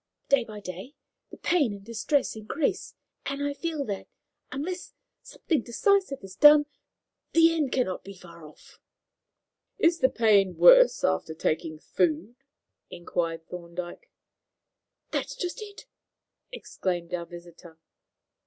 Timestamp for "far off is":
8.15-9.99